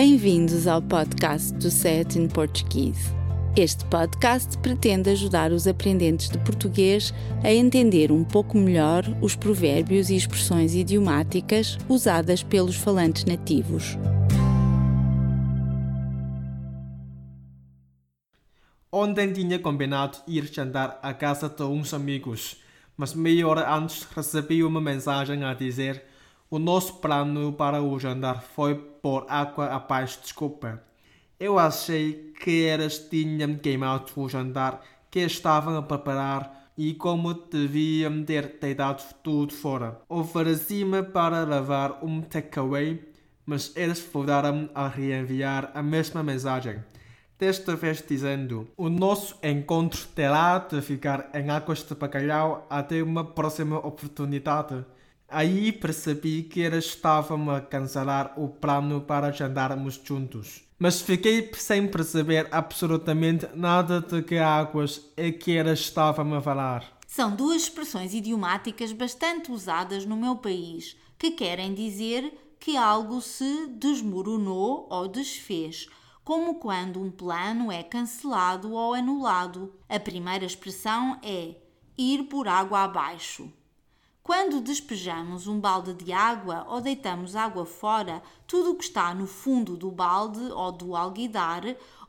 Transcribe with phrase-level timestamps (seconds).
[0.00, 3.12] Bem-vindos ao podcast do Set in Portuguese.
[3.56, 7.12] Este podcast pretende ajudar os aprendentes de português
[7.42, 13.98] a entender um pouco melhor os provérbios e expressões idiomáticas usadas pelos falantes nativos.
[18.92, 22.62] Ontem tinha combinado ir jantar à casa de uns amigos,
[22.96, 26.04] mas meia hora antes recebi uma mensagem a dizer
[26.50, 30.82] o nosso plano para o jantar foi por água abaixo, desculpa.
[31.38, 38.24] Eu achei que eras tinham queimado o jantar que estavam a preparar e como deviam
[38.24, 40.00] ter deitado tudo fora.
[40.08, 43.02] Ofereci-me para levar um takeaway,
[43.44, 46.82] mas eles voltaram a reenviar a mesma mensagem
[47.38, 53.24] desta vez dizendo: O nosso encontro terá de ficar em águas de bacalhau até uma
[53.24, 54.84] próxima oportunidade.
[55.28, 60.62] Aí percebi que eles estavam a cancelar o plano para jantarmos juntos.
[60.78, 66.98] Mas fiquei sem perceber absolutamente nada de que águas é que eles estavam a falar.
[67.06, 73.66] São duas expressões idiomáticas bastante usadas no meu país, que querem dizer que algo se
[73.68, 75.88] desmoronou ou desfez
[76.28, 79.72] como quando um plano é cancelado ou anulado.
[79.88, 81.54] A primeira expressão é
[81.96, 83.50] ir por água abaixo.
[84.28, 89.26] Quando despejamos um balde de água ou deitamos água fora, tudo o que está no
[89.26, 91.62] fundo do balde ou do alguidar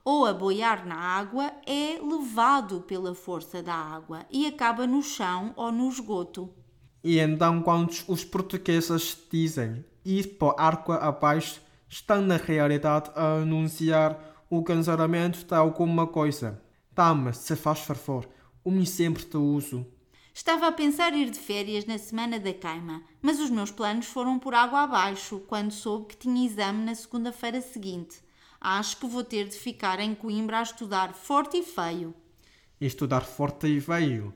[0.04, 5.54] ou a boiar na água é levado pela força da água e acaba no chão
[5.56, 6.50] ou no esgoto.
[7.02, 14.20] E então, quando os portugueses dizem ir por água abaixo, estão na realidade a anunciar
[14.50, 16.62] o cancelamento de alguma coisa.
[16.94, 18.28] Dá-me, se faz favor,
[18.66, 19.88] um exemplo de uso.
[20.34, 24.40] Estava a pensar ir de férias na semana da queima, mas os meus planos foram
[24.40, 28.20] por água abaixo quando soube que tinha exame na segunda-feira seguinte.
[28.62, 32.14] Acho que vou ter de ficar em Coimbra a estudar forte e feio.
[32.80, 34.34] Estudar forte e feio?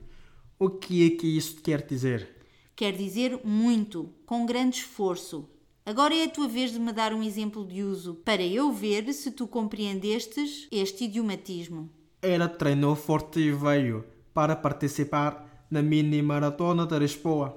[0.58, 2.28] O que é que isso quer dizer?
[2.76, 5.48] Quer dizer muito, com grande esforço,
[5.86, 9.12] Agora é a tua vez de me dar um exemplo de uso para eu ver
[9.12, 11.90] se tu compreendestes este idiomatismo.
[12.22, 14.02] Ela treinou forte e veio
[14.32, 17.56] para participar na mini maratona de Lisboa.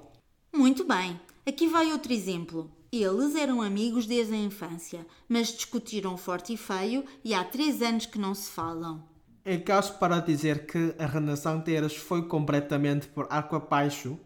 [0.54, 1.20] Muito bem.
[1.46, 2.70] Aqui vai outro exemplo.
[2.92, 8.06] Eles eram amigos desde a infância, mas discutiram forte e feio e há três anos
[8.06, 9.04] que não se falam.
[9.44, 14.20] É caso para dizer que a relação deles foi completamente por água abaixo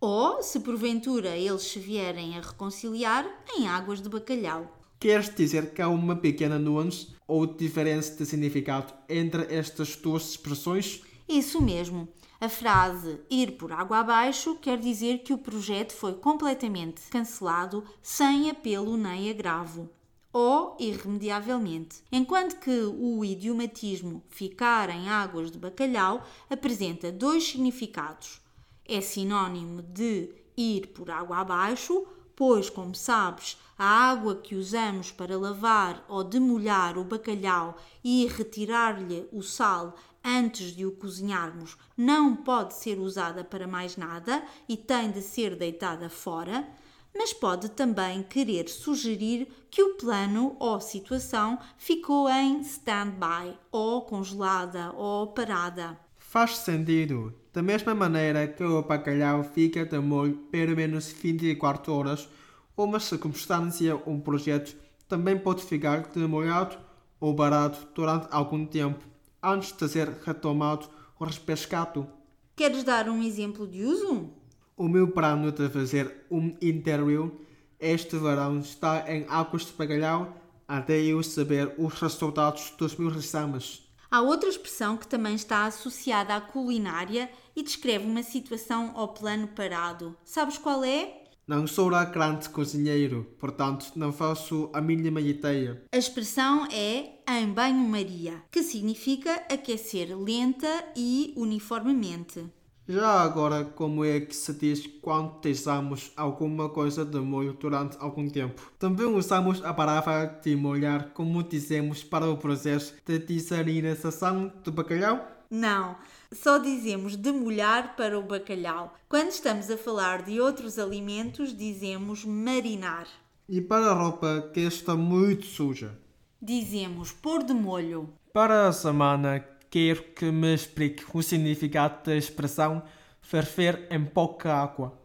[0.00, 4.78] ou, se porventura eles se vierem a reconciliar, em águas de bacalhau.
[4.98, 11.02] Queres dizer que há uma pequena nuance ou diferença de significado entre estas duas expressões?
[11.28, 12.08] Isso mesmo.
[12.40, 18.48] A frase ir por água abaixo quer dizer que o projeto foi completamente cancelado sem
[18.48, 19.90] apelo nem agravo
[20.32, 28.40] ou irremediavelmente, enquanto que o idiomatismo ficar em águas de bacalhau apresenta dois significados.
[28.86, 35.36] É sinónimo de ir por água abaixo, pois, como sabes, a água que usamos para
[35.36, 39.94] lavar ou demolhar o bacalhau e retirar-lhe o sal
[40.24, 45.56] antes de o cozinharmos não pode ser usada para mais nada e tem de ser
[45.56, 46.68] deitada fora,
[47.14, 54.92] mas pode também querer sugerir que o plano ou situação ficou em stand-by, ou congelada
[54.92, 55.98] ou parada.
[56.18, 57.34] Faz sentido.
[57.52, 62.28] Da mesma maneira que o bacalhau fica de molho pelo menos 24 horas,
[62.76, 64.76] uma circunstância, um projeto,
[65.08, 66.78] também pode ficar demolhado
[67.18, 69.04] ou barato durante algum tempo,
[69.42, 72.08] antes de ser retomado ou repescado.
[72.56, 74.30] Queres dar um exemplo de uso?
[74.76, 77.40] O meu plano de fazer um interview
[77.80, 80.36] este verão está em águas de bacalhau
[80.68, 83.82] até eu saber os resultados dos meus exames.
[84.10, 89.48] Há outra expressão que também está associada à culinária e descreve uma situação ao plano
[89.48, 90.14] parado.
[90.22, 91.19] Sabes qual é?
[91.50, 95.82] Não sou lá grande cozinheiro, portanto não faço a mínima ideia.
[95.92, 102.44] A expressão é em banho-maria, que significa aquecer lenta e uniformemente.
[102.86, 108.28] Já agora, como é que se diz quando deixamos alguma coisa de molho durante algum
[108.28, 108.70] tempo?
[108.78, 115.39] Também usamos a palavra de molhar como dizemos para o processo de desalinização do bacalhau?
[115.50, 115.96] Não,
[116.30, 118.94] só dizemos de molhar para o bacalhau.
[119.08, 123.08] Quando estamos a falar de outros alimentos, dizemos marinar.
[123.48, 125.98] E para a roupa que está muito suja?
[126.40, 128.08] Dizemos pôr de molho.
[128.32, 132.84] Para a semana quero que me explique o significado da expressão
[133.20, 134.96] ferver em pouca água.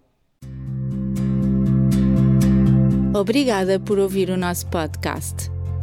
[3.15, 5.55] Obrigada por ouvir o nosso podcast.